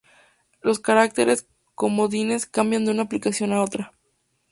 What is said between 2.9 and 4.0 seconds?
una aplicación a otra.